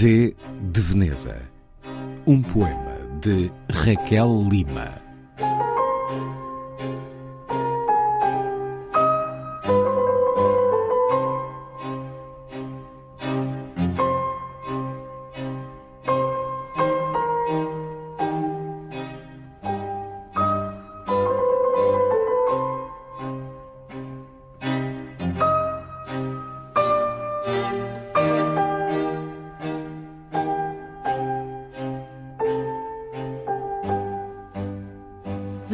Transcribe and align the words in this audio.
V 0.00 0.34
de 0.72 0.80
Veneza. 0.80 1.42
Um 2.26 2.40
poema 2.40 2.96
de 3.20 3.52
Raquel 3.70 4.48
Lima. 4.48 4.94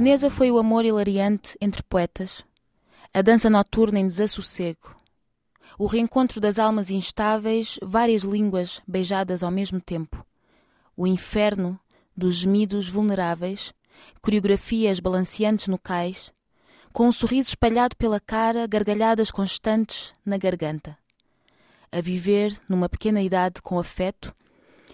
Veneza 0.07 0.31
foi 0.31 0.53
o 0.53 0.59
amor 0.59 0.85
hilariante 0.85 1.59
entre 1.61 1.83
poetas, 1.83 2.45
a 3.13 3.21
dança 3.23 3.51
noturna 3.51 3.99
em 3.99 4.07
desassossego, 4.07 4.95
o 5.77 5.87
reencontro 5.87 6.41
das 6.41 6.61
almas 6.61 6.93
instáveis, 6.93 7.77
várias 7.83 8.23
línguas 8.23 8.81
beijadas 8.87 9.43
ao 9.43 9.51
mesmo 9.51 9.81
tempo, 9.81 10.25
o 10.97 11.09
inferno 11.09 11.77
dos 12.17 12.37
gemidos 12.37 12.89
vulneráveis, 12.89 13.75
coreografias 14.23 15.01
balanceantes 15.01 15.67
no 15.67 15.77
cais, 15.77 16.33
com 16.93 17.09
um 17.09 17.13
sorriso 17.13 17.49
espalhado 17.49 17.97
pela 17.97 18.21
cara, 18.21 18.65
gargalhadas 18.69 19.33
constantes 19.33 20.15
na 20.25 20.39
garganta. 20.39 20.97
A 21.91 22.01
viver 22.01 22.57
numa 22.69 22.89
pequena 22.89 23.21
idade 23.21 23.61
com 23.61 23.77
afeto, 23.77 24.33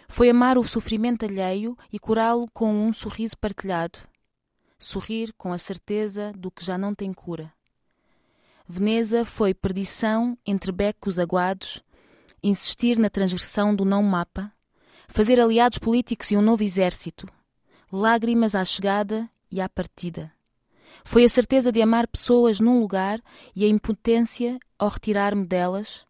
foi 0.09 0.31
amar 0.31 0.57
o 0.57 0.65
sofrimento 0.65 1.27
alheio 1.27 1.77
e 1.93 1.99
curá-lo 1.99 2.47
com 2.55 2.73
um 2.73 2.95
sorriso 2.95 3.37
partilhado 3.37 3.99
sorrir 4.85 5.33
com 5.35 5.53
a 5.53 5.59
certeza 5.59 6.33
do 6.33 6.51
que 6.51 6.65
já 6.65 6.77
não 6.77 6.95
tem 6.95 7.13
cura. 7.13 7.53
Veneza 8.69 9.25
foi 9.25 9.55
perdição 9.55 10.37
entre 10.47 10.73
becos 10.73 11.19
aguados, 11.19 11.83
insistir 12.43 12.99
na 12.99 13.11
transgressão 13.11 13.75
do 13.75 13.85
não 13.85 14.03
mapa, 14.03 14.53
fazer 15.09 15.41
aliados 15.41 15.79
políticos 15.79 16.31
e 16.31 16.37
um 16.37 16.43
novo 16.43 16.63
exército, 16.63 17.27
lágrimas 17.93 18.55
à 18.55 18.65
chegada 18.65 19.29
e 19.51 19.61
à 19.61 19.69
partida. 19.69 20.33
Foi 21.05 21.25
a 21.25 21.29
certeza 21.29 21.71
de 21.71 21.83
amar 21.83 22.07
pessoas 22.07 22.61
num 22.61 22.81
lugar 22.81 23.21
e 23.55 23.65
a 23.65 23.69
impotência 23.69 24.59
ao 24.79 24.89
retirar-me 24.89 25.45
delas. 25.45 26.05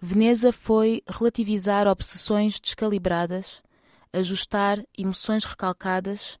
Veneza 0.00 0.52
foi 0.52 1.02
relativizar 1.08 1.86
obsessões 1.86 2.60
descalibradas, 2.60 3.62
ajustar 4.12 4.82
emoções 4.96 5.44
recalcadas, 5.44 6.38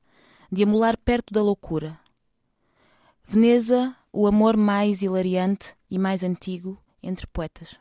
de 0.52 0.64
amolar 0.64 0.98
perto 0.98 1.32
da 1.32 1.42
loucura. 1.42 1.98
Veneza, 3.24 3.96
o 4.12 4.26
amor 4.26 4.54
mais 4.54 5.00
hilariante 5.00 5.74
e 5.90 5.98
mais 5.98 6.22
antigo 6.22 6.78
entre 7.02 7.26
poetas. 7.26 7.78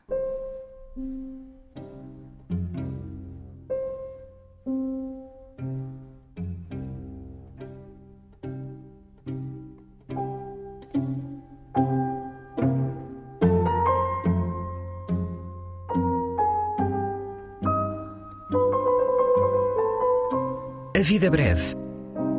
A 20.96 21.04
vida 21.04 21.30
breve 21.30 21.81